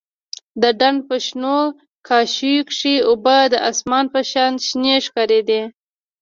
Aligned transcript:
د 0.61 0.63
ډنډ 0.79 0.99
په 1.07 1.15
شنو 1.25 1.59
کاشيو 2.07 2.67
کښې 2.69 2.95
اوبه 3.09 3.37
د 3.53 3.55
اسمان 3.71 4.05
په 4.13 4.19
شان 4.31 4.51
شنې 4.67 4.95
ښکارېدې. 5.05 5.61